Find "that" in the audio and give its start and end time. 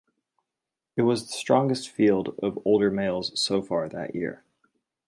3.89-4.15